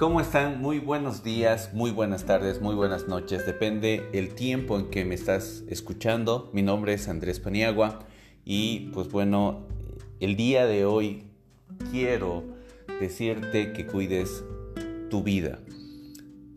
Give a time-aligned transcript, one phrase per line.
[0.00, 0.62] ¿Cómo están?
[0.62, 3.44] Muy buenos días, muy buenas tardes, muy buenas noches.
[3.44, 6.48] Depende el tiempo en que me estás escuchando.
[6.54, 7.98] Mi nombre es Andrés Paniagua
[8.42, 9.66] y pues bueno,
[10.18, 11.24] el día de hoy
[11.90, 12.44] quiero
[12.98, 14.42] decirte que cuides
[15.10, 15.58] tu vida.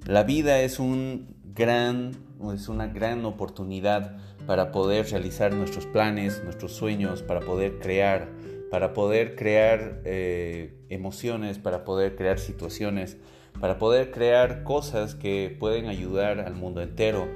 [0.05, 2.13] La vida es un gran
[2.53, 8.29] es una gran oportunidad para poder realizar nuestros planes, nuestros sueños, para poder crear,
[8.69, 13.17] para poder crear eh, emociones, para poder crear situaciones,
[13.59, 17.27] para poder crear cosas que pueden ayudar al mundo entero.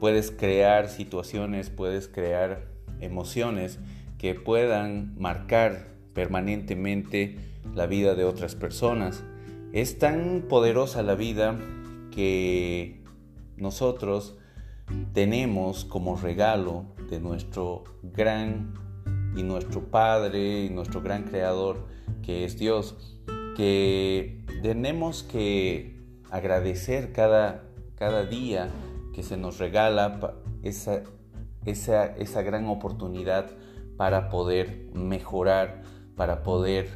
[0.00, 2.66] Puedes crear situaciones, puedes crear
[3.00, 3.78] emociones
[4.18, 7.36] que puedan marcar permanentemente
[7.74, 9.22] la vida de otras personas.
[9.72, 11.58] Es tan poderosa la vida
[12.10, 13.02] que
[13.56, 14.36] nosotros
[15.12, 18.74] tenemos como regalo de nuestro gran
[19.36, 21.86] y nuestro Padre y nuestro gran Creador
[22.22, 22.96] que es Dios,
[23.56, 25.94] que tenemos que
[26.28, 27.62] agradecer cada,
[27.94, 28.68] cada día
[29.14, 31.04] que se nos regala esa,
[31.64, 33.46] esa, esa gran oportunidad
[33.96, 35.82] para poder mejorar,
[36.16, 36.88] para poder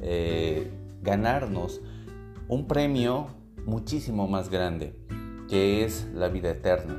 [0.00, 0.70] eh,
[1.02, 1.82] ganarnos
[2.48, 3.26] un premio
[3.66, 4.94] muchísimo más grande,
[5.50, 6.96] que es la vida eterna.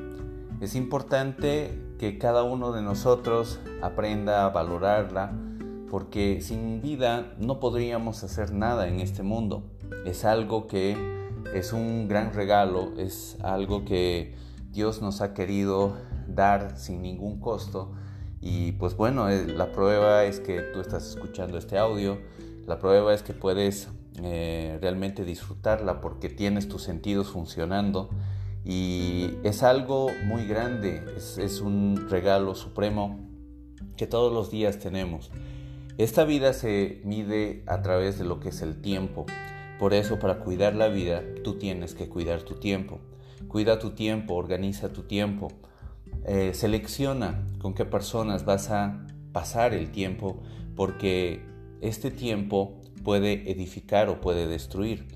[0.62, 5.34] Es importante que cada uno de nosotros aprenda a valorarla
[5.90, 9.64] porque sin vida no podríamos hacer nada en este mundo.
[10.06, 10.98] Es algo que
[11.54, 14.36] es un gran regalo, es algo que
[14.72, 17.92] Dios nos ha querido dar sin ningún costo.
[18.42, 22.20] Y pues bueno, eh, la prueba es que tú estás escuchando este audio,
[22.66, 23.90] la prueba es que puedes
[24.22, 28.10] eh, realmente disfrutarla porque tienes tus sentidos funcionando
[28.66, 33.20] y es algo muy grande, es, un regalo supremo
[33.98, 35.32] que todos los días tenemos.
[35.98, 39.26] Esta vida se mide a través de lo que es el tiempo.
[39.80, 43.00] Por eso para cuidar la vida tú tienes que cuidar tu tiempo.
[43.48, 45.48] Cuida tu tiempo, organiza tu tiempo.
[46.26, 50.44] Eh, selecciona con qué personas vas a pasar el tiempo
[50.76, 51.42] porque
[51.82, 55.08] este tiempo puede edificar o puede destruir.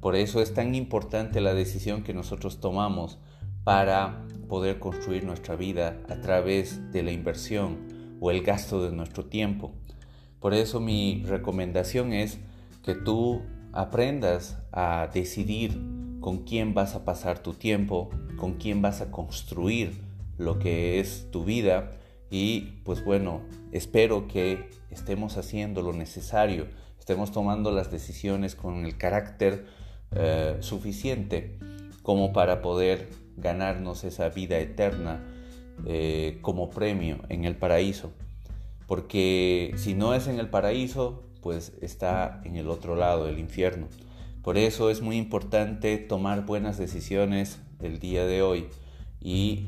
[0.00, 3.18] Por eso es tan importante la decisión que nosotros tomamos
[3.64, 9.26] para poder construir nuestra vida a través de la inversión o el gasto de nuestro
[9.26, 9.72] tiempo.
[10.40, 12.38] Por eso mi recomendación es
[12.82, 13.42] que tú
[13.72, 15.78] aprendas a decidir
[16.20, 20.00] con quién vas a pasar tu tiempo, con quién vas a construir
[20.38, 21.92] lo que es tu vida
[22.30, 23.42] y pues bueno,
[23.72, 26.66] espero que estemos haciendo lo necesario,
[26.98, 29.66] estemos tomando las decisiones con el carácter
[30.12, 31.58] eh, suficiente
[32.02, 35.20] como para poder ganarnos esa vida eterna
[35.86, 38.12] eh, como premio en el paraíso.
[38.86, 43.88] Porque si no es en el paraíso, pues está en el otro lado, el infierno.
[44.42, 48.68] Por eso es muy importante tomar buenas decisiones el día de hoy
[49.20, 49.66] y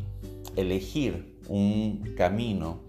[0.56, 2.80] elegir un camino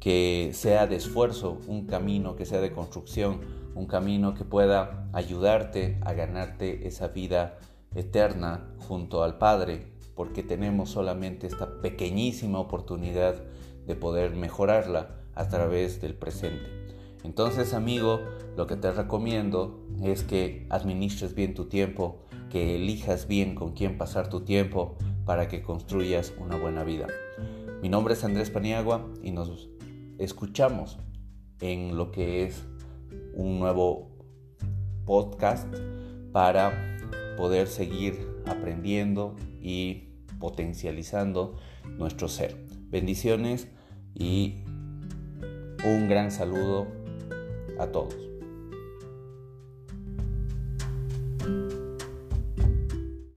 [0.00, 3.40] que sea de esfuerzo, un camino que sea de construcción,
[3.74, 7.58] un camino que pueda ayudarte a ganarte esa vida
[7.94, 13.36] eterna junto al Padre, porque tenemos solamente esta pequeñísima oportunidad
[13.86, 16.79] de poder mejorarla a través del presente.
[17.24, 18.20] Entonces, amigo,
[18.56, 23.98] lo que te recomiendo es que administres bien tu tiempo, que elijas bien con quién
[23.98, 27.06] pasar tu tiempo para que construyas una buena vida.
[27.82, 29.68] Mi nombre es Andrés Paniagua y nos
[30.18, 30.98] escuchamos
[31.60, 32.64] en lo que es
[33.34, 34.10] un nuevo
[35.04, 35.66] podcast
[36.32, 36.98] para
[37.36, 40.08] poder seguir aprendiendo y
[40.38, 41.56] potencializando
[41.98, 42.56] nuestro ser.
[42.88, 43.68] Bendiciones
[44.14, 44.64] y
[45.84, 46.99] un gran saludo
[47.80, 48.29] a todos.